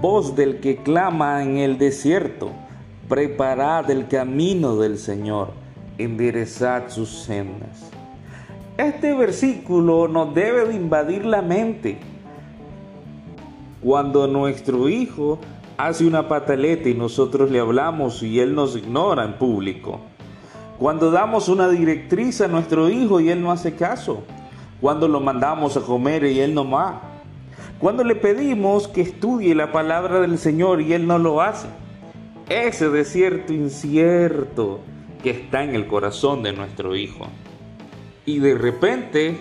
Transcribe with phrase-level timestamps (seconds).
[0.00, 2.50] voz del que clama en el desierto,
[3.08, 5.50] preparad el camino del Señor,
[5.98, 7.90] enderezad sus sendas.
[8.76, 11.98] Este versículo nos debe de invadir la mente.
[13.82, 15.40] Cuando nuestro hijo
[15.76, 20.00] hace una pataleta y nosotros le hablamos y él nos ignora en público.
[20.78, 24.22] Cuando damos una directriz a nuestro hijo y él no hace caso.
[24.80, 27.07] Cuando lo mandamos a comer y él no va.
[27.80, 31.68] Cuando le pedimos que estudie la palabra del Señor y él no lo hace.
[32.48, 34.80] Ese desierto incierto
[35.22, 37.26] que está en el corazón de nuestro hijo
[38.28, 39.38] y de repente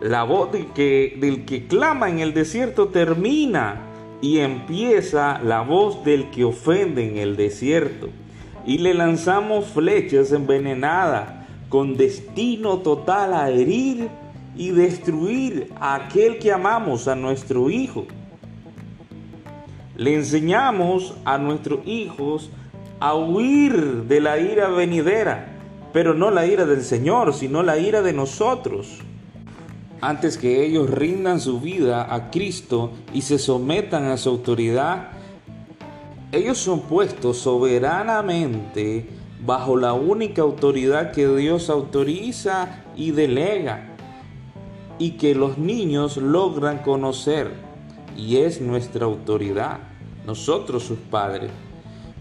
[0.00, 3.80] la voz del que, del que clama en el desierto termina
[4.20, 8.08] y empieza la voz del que ofende en el desierto.
[8.66, 14.08] Y le lanzamos flechas envenenadas con destino total a herir
[14.56, 18.06] y destruir a aquel que amamos, a nuestro hijo.
[19.96, 22.50] Le enseñamos a nuestros hijos
[23.00, 25.58] a huir de la ira venidera
[25.92, 28.98] pero no la ira del Señor, sino la ira de nosotros.
[30.00, 35.08] Antes que ellos rindan su vida a Cristo y se sometan a su autoridad,
[36.30, 39.08] ellos son puestos soberanamente
[39.44, 43.87] bajo la única autoridad que Dios autoriza y delega
[44.98, 47.52] y que los niños logran conocer
[48.16, 49.78] y es nuestra autoridad,
[50.26, 51.50] nosotros sus padres.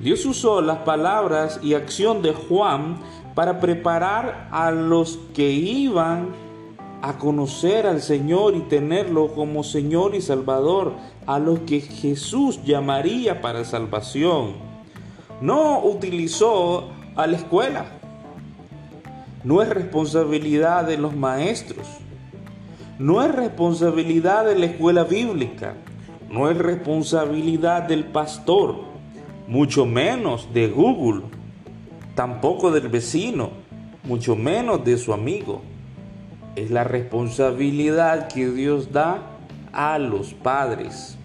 [0.00, 2.98] Dios usó las palabras y acción de Juan
[3.34, 6.28] para preparar a los que iban
[7.02, 10.94] a conocer al Señor y tenerlo como Señor y Salvador,
[11.26, 14.54] a los que Jesús llamaría para salvación.
[15.40, 17.86] No utilizó a la escuela.
[19.44, 21.86] No es responsabilidad de los maestros.
[22.98, 25.74] No es responsabilidad de la escuela bíblica.
[26.30, 28.76] No es responsabilidad del pastor.
[29.48, 31.22] Mucho menos de Google
[32.16, 33.50] tampoco del vecino,
[34.02, 35.62] mucho menos de su amigo.
[36.56, 39.22] Es la responsabilidad que Dios da
[39.72, 41.16] a los padres.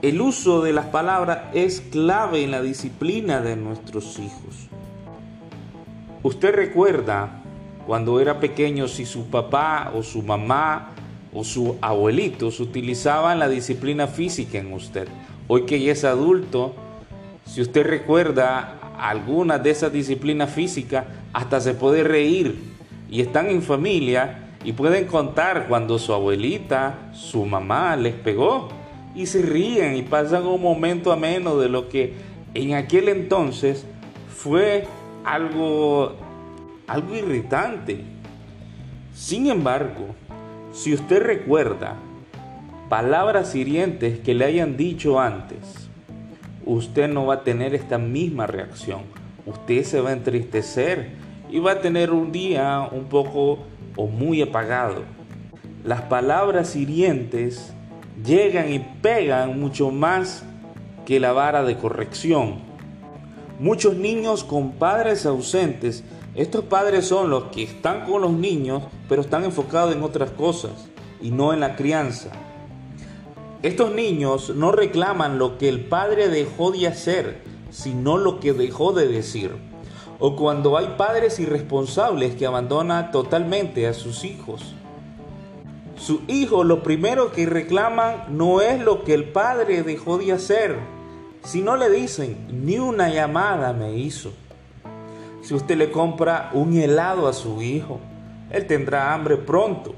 [0.00, 4.68] El uso de las palabras es clave en la disciplina de nuestros hijos.
[6.22, 7.39] Usted recuerda
[7.90, 10.90] cuando era pequeño si su papá o su mamá
[11.34, 15.08] o su abuelitos utilizaban la disciplina física en usted.
[15.48, 16.72] Hoy que ya es adulto,
[17.44, 22.62] si usted recuerda algunas de esas disciplinas físicas, hasta se puede reír
[23.10, 28.68] y están en familia y pueden contar cuando su abuelita, su mamá les pegó
[29.16, 32.14] y se ríen y pasan un momento ameno de lo que
[32.54, 33.84] en aquel entonces
[34.28, 34.86] fue
[35.24, 36.29] algo
[36.90, 38.00] algo irritante.
[39.14, 40.08] Sin embargo,
[40.72, 41.94] si usted recuerda
[42.88, 45.88] palabras hirientes que le hayan dicho antes,
[46.66, 49.02] usted no va a tener esta misma reacción.
[49.46, 51.10] Usted se va a entristecer
[51.48, 53.60] y va a tener un día un poco
[53.94, 55.04] o muy apagado.
[55.84, 57.72] Las palabras hirientes
[58.26, 60.42] llegan y pegan mucho más
[61.06, 62.68] que la vara de corrección.
[63.60, 66.02] Muchos niños con padres ausentes,
[66.40, 70.70] estos padres son los que están con los niños, pero están enfocados en otras cosas
[71.20, 72.30] y no en la crianza.
[73.62, 78.92] Estos niños no reclaman lo que el padre dejó de hacer, sino lo que dejó
[78.92, 79.54] de decir.
[80.18, 84.74] O cuando hay padres irresponsables que abandonan totalmente a sus hijos.
[85.96, 90.78] Su hijo lo primero que reclaman no es lo que el padre dejó de hacer,
[91.44, 94.32] sino le dicen, ni una llamada me hizo.
[95.42, 97.98] Si usted le compra un helado a su hijo,
[98.50, 99.94] él tendrá hambre pronto.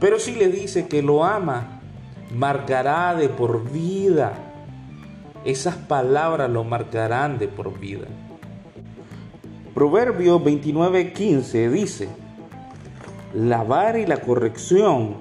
[0.00, 1.80] Pero si le dice que lo ama,
[2.34, 4.34] marcará de por vida.
[5.44, 8.06] Esas palabras lo marcarán de por vida.
[9.74, 12.08] Proverbio 29:15 dice,
[13.34, 15.16] la vara y la corrección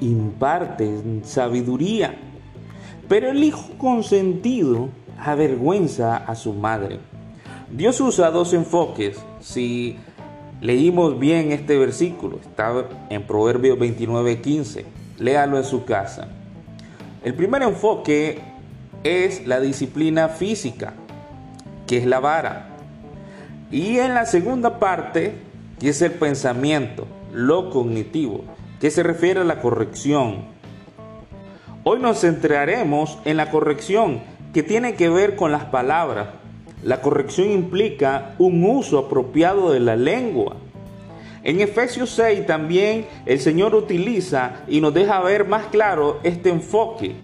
[0.00, 2.14] imparten sabiduría,
[3.08, 7.00] pero el hijo consentido avergüenza a su madre.
[7.70, 9.18] Dios usa dos enfoques.
[9.40, 9.96] Si
[10.60, 16.28] leímos bien este versículo, está en Proverbio 29:15 léalo en su casa.
[17.22, 18.40] El primer enfoque
[19.04, 20.94] es la disciplina física,
[21.86, 22.70] que es la vara.
[23.70, 25.34] Y en la segunda parte,
[25.78, 28.44] que es el pensamiento, lo cognitivo,
[28.80, 30.46] que se refiere a la corrección.
[31.84, 34.20] Hoy nos centraremos en la corrección,
[34.52, 36.28] que tiene que ver con las palabras.
[36.82, 40.56] La corrección implica un uso apropiado de la lengua
[41.42, 47.16] en Efesios 6 también el Señor utiliza y nos deja ver más claro este enfoque.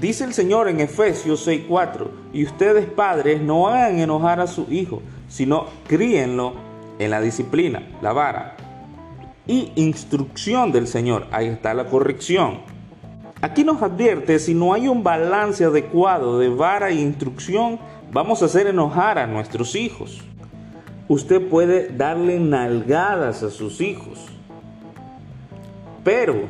[0.00, 5.02] Dice el Señor en Efesios 6:4, y ustedes padres no hagan enojar a su hijo,
[5.28, 6.54] sino críenlo
[6.98, 8.56] en la disciplina, la vara
[9.46, 11.26] y instrucción del Señor.
[11.30, 12.60] Ahí está la corrección.
[13.42, 17.78] Aquí nos advierte, si no hay un balance adecuado de vara e instrucción,
[18.14, 20.20] vamos a hacer enojar a nuestros hijos.
[21.08, 24.26] Usted puede darle nalgadas a sus hijos,
[26.04, 26.44] pero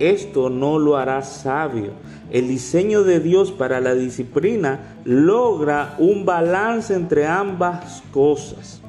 [0.00, 1.92] esto no lo hará sabio.
[2.32, 8.82] El diseño de Dios para la disciplina logra un balance entre ambas cosas.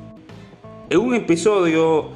[0.89, 2.09] En un episodio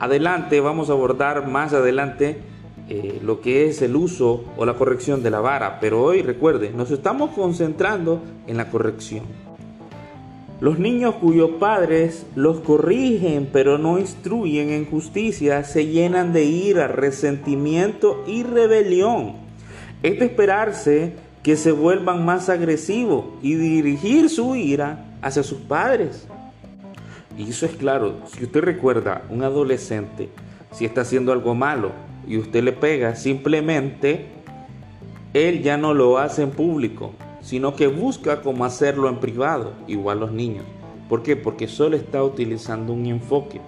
[0.00, 2.40] adelante vamos a abordar más adelante
[2.88, 6.70] eh, lo que es el uso o la corrección de la vara, pero hoy recuerde,
[6.70, 9.24] nos estamos concentrando en la corrección.
[10.60, 16.86] Los niños cuyos padres los corrigen pero no instruyen en justicia se llenan de ira,
[16.86, 19.34] resentimiento y rebelión.
[20.02, 21.12] Es de esperarse
[21.42, 26.26] que se vuelvan más agresivos y dirigir su ira hacia sus padres.
[27.36, 30.30] Y eso es claro, si usted recuerda un adolescente,
[30.72, 34.26] si está haciendo algo malo y usted le pega, simplemente
[35.32, 40.20] él ya no lo hace en público, sino que busca cómo hacerlo en privado, igual
[40.20, 40.64] los niños.
[41.08, 41.36] ¿Por qué?
[41.36, 43.60] Porque solo está utilizando un enfoque.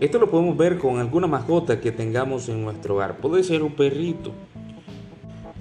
[0.00, 3.18] Esto lo podemos ver con alguna mascota que tengamos en nuestro hogar.
[3.18, 4.32] Puede ser un perrito.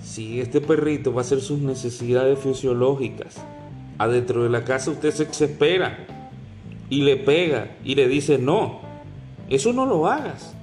[0.01, 3.44] Si este perrito va a hacer sus necesidades fisiológicas,
[3.98, 6.06] adentro de la casa usted se espera
[6.89, 8.80] y le pega y le dice no,
[9.50, 10.56] eso no lo hagas.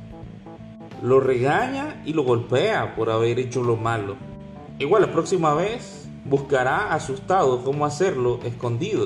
[1.05, 4.17] Lo regaña y lo golpea por haber hecho lo malo.
[4.79, 9.05] Igual la próxima vez buscará asustado cómo hacerlo escondido.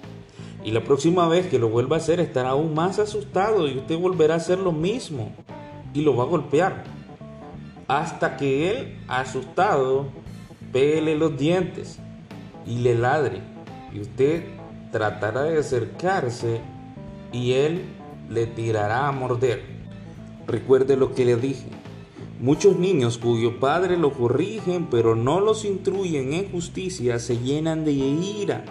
[0.62, 3.99] Y la próxima vez que lo vuelva a hacer estará aún más asustado y usted
[3.99, 5.33] volverá a hacer lo mismo
[5.93, 6.85] y lo va a golpear.
[7.89, 10.06] Hasta que él, asustado,
[10.73, 11.99] pele los dientes
[12.65, 13.41] y le ladre.
[13.93, 14.44] Y usted
[14.93, 16.61] tratará de acercarse
[17.33, 17.87] y él
[18.31, 19.65] le tirará a morder.
[20.47, 21.67] Recuerde lo que le dije.
[22.40, 27.90] Muchos niños cuyo padre lo corrigen pero no los instruyen en justicia se llenan de
[27.90, 28.64] ira,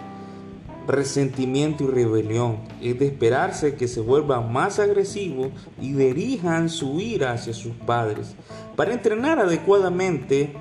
[0.86, 2.60] resentimiento y rebelión.
[2.80, 5.48] Es de esperarse que se vuelvan más agresivos
[5.78, 8.34] y dirijan su ira hacia sus padres.
[8.74, 10.54] Para entrenar adecuadamente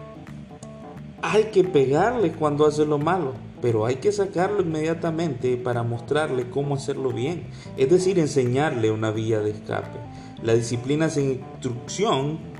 [1.21, 6.75] hay que pegarle cuando hace lo malo, pero hay que sacarlo inmediatamente para mostrarle cómo
[6.75, 9.97] hacerlo bien, es decir, enseñarle una vía de escape.
[10.43, 12.56] La disciplina sin instrucción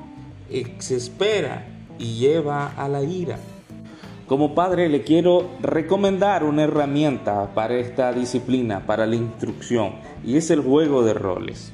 [0.51, 1.67] exespera
[1.99, 3.37] y lleva a la ira.
[4.27, 9.93] Como padre le quiero recomendar una herramienta para esta disciplina, para la instrucción,
[10.25, 11.71] y es el juego de roles.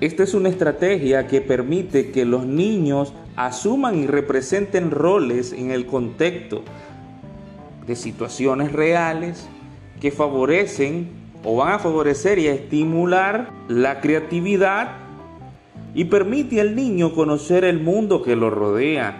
[0.00, 5.84] Esta es una estrategia que permite que los niños asuman y representen roles en el
[5.84, 6.62] contexto
[7.86, 9.48] de situaciones reales
[10.00, 11.10] que favorecen
[11.44, 14.99] o van a favorecer y a estimular la creatividad
[15.94, 19.16] y permite al niño conocer el mundo que lo rodea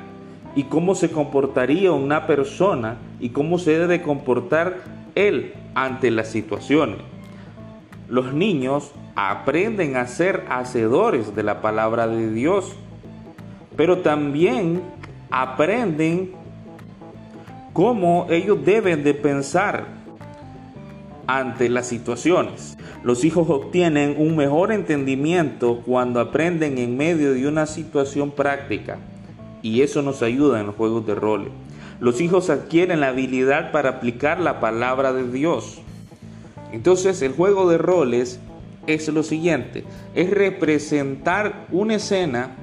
[0.54, 4.78] y cómo se comportaría una persona y cómo se debe comportar
[5.14, 6.98] él ante las situaciones.
[8.08, 12.74] Los niños aprenden a ser hacedores de la palabra de Dios,
[13.76, 14.82] pero también
[15.30, 16.32] aprenden
[17.72, 19.99] cómo ellos deben de pensar
[21.38, 22.76] ante las situaciones.
[23.04, 28.98] Los hijos obtienen un mejor entendimiento cuando aprenden en medio de una situación práctica
[29.62, 31.52] y eso nos ayuda en los juegos de rol.
[32.00, 35.80] Los hijos adquieren la habilidad para aplicar la palabra de Dios.
[36.72, 38.40] Entonces el juego de roles
[38.88, 39.84] es lo siguiente,
[40.14, 42.56] es representar una escena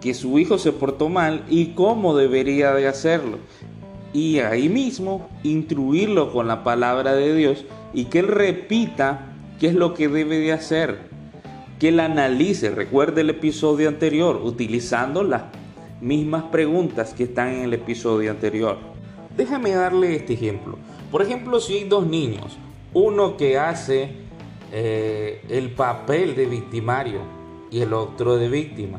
[0.00, 3.38] que su hijo se portó mal y cómo debería de hacerlo.
[4.12, 7.64] Y ahí mismo instruirlo con la palabra de Dios
[7.94, 10.98] y que él repita qué es lo que debe de hacer,
[11.78, 15.44] que él analice, recuerde el episodio anterior, utilizando las
[16.00, 18.78] mismas preguntas que están en el episodio anterior.
[19.36, 20.78] Déjame darle este ejemplo.
[21.10, 22.58] Por ejemplo, si hay dos niños,
[22.92, 24.10] uno que hace
[24.72, 27.20] eh, el papel de victimario
[27.70, 28.98] y el otro de víctima.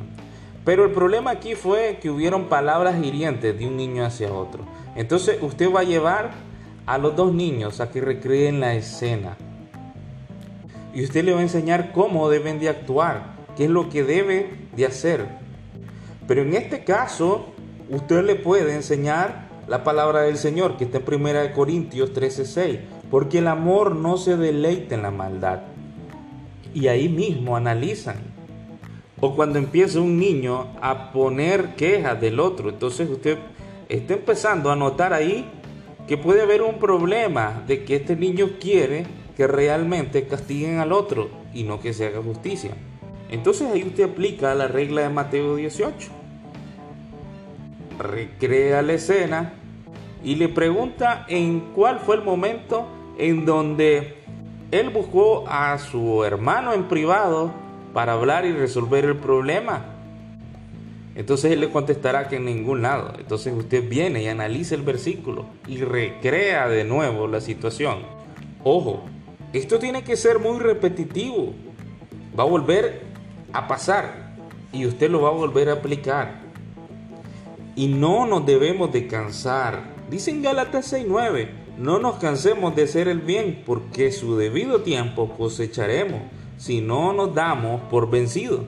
[0.64, 4.64] Pero el problema aquí fue que hubieron palabras hirientes de un niño hacia otro.
[4.96, 6.32] Entonces usted va a llevar
[6.86, 9.38] a los dos niños a que recreen la escena.
[10.94, 14.50] Y usted le va a enseñar cómo deben de actuar, qué es lo que debe
[14.76, 15.26] de hacer.
[16.28, 17.48] Pero en este caso,
[17.90, 23.40] usted le puede enseñar la palabra del Señor, que está en 1 Corintios 13:6, porque
[23.40, 25.62] el amor no se deleita en la maldad.
[26.74, 28.31] Y ahí mismo analizan.
[29.22, 33.38] O cuando empieza un niño a poner quejas del otro, entonces usted
[33.88, 35.46] está empezando a notar ahí
[36.08, 39.06] que puede haber un problema de que este niño quiere
[39.38, 42.72] que realmente castiguen al otro y no que se haga justicia.
[43.30, 46.10] Entonces ahí usted aplica la regla de Mateo 18.
[48.00, 49.54] Recrea la escena
[50.24, 52.88] y le pregunta en cuál fue el momento
[53.18, 54.18] en donde
[54.72, 57.52] él buscó a su hermano en privado
[57.94, 59.86] para hablar y resolver el problema.
[61.16, 63.14] Entonces él le contestará que en ningún lado.
[63.18, 68.00] Entonces usted viene y analiza el versículo y recrea de nuevo la situación.
[68.64, 69.04] Ojo,
[69.54, 71.54] esto tiene que ser muy repetitivo.
[72.38, 73.02] Va a volver
[73.52, 74.36] a pasar
[74.72, 76.42] y usted lo va a volver a aplicar.
[77.76, 79.84] Y no nos debemos de cansar.
[80.10, 85.34] Dice en Gálatas 6:9, no nos cansemos de hacer el bien, porque su debido tiempo
[85.38, 86.22] cosecharemos
[86.62, 88.62] si no nos damos por vencidos.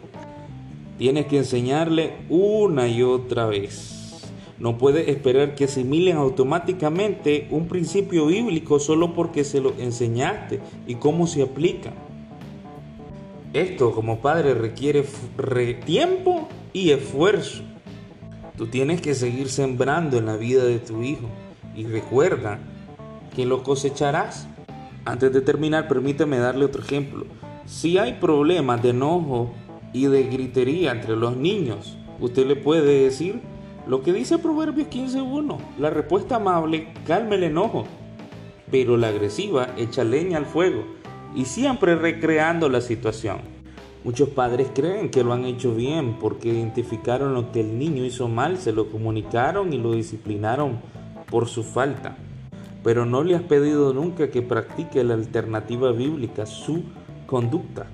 [0.98, 4.24] Tienes que enseñarle una y otra vez.
[4.58, 10.96] No puedes esperar que asimilen automáticamente un principio bíblico solo porque se lo enseñaste y
[10.96, 11.94] cómo se aplica.
[13.54, 15.06] Esto como padre requiere
[15.86, 17.62] tiempo y esfuerzo.
[18.58, 21.30] Tú tienes que seguir sembrando en la vida de tu hijo
[21.76, 22.58] y recuerda
[23.36, 24.48] que lo cosecharás.
[25.06, 27.26] Antes de terminar, permíteme darle otro ejemplo.
[27.66, 29.54] Si hay problemas de enojo
[29.94, 33.40] y de gritería entre los niños, usted le puede decir
[33.88, 35.58] lo que dice Proverbios 15.1.
[35.80, 37.86] La respuesta amable calma el enojo,
[38.70, 40.84] pero la agresiva echa leña al fuego
[41.36, 43.38] y siempre recreando la situación.
[44.04, 48.28] Muchos padres creen que lo han hecho bien porque identificaron lo que el niño hizo
[48.28, 50.82] mal, se lo comunicaron y lo disciplinaron
[51.32, 52.18] por su falta.
[52.84, 56.84] Pero no le has pedido nunca que practique la alternativa bíblica, su
[57.34, 57.88] conducta.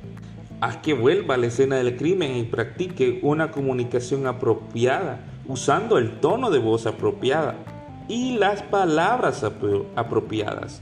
[0.60, 6.20] Haz que vuelva a la escena del crimen y practique una comunicación apropiada, usando el
[6.20, 7.56] tono de voz apropiada
[8.10, 9.46] y las palabras
[9.96, 10.82] apropiadas.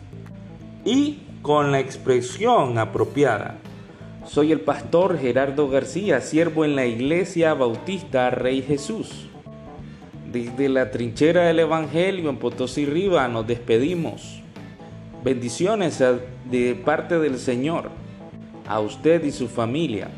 [0.84, 3.60] Y con la expresión apropiada.
[4.26, 9.28] Soy el pastor Gerardo García, siervo en la Iglesia Bautista Rey Jesús.
[10.32, 14.42] Desde la trinchera del Evangelio en Potosí Riva nos despedimos.
[15.24, 16.04] Bendiciones
[16.50, 18.07] de parte del Señor
[18.68, 20.10] a usted y su familia.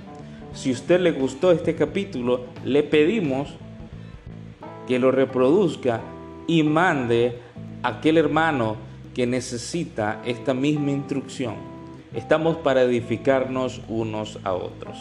[0.54, 3.50] Si usted le gustó este capítulo, le pedimos
[4.88, 6.02] que lo reproduzca
[6.48, 7.40] y mande
[7.84, 8.76] a aquel hermano
[9.14, 11.56] que necesita esta misma instrucción.
[12.14, 14.98] Estamos para edificarnos unos a otros.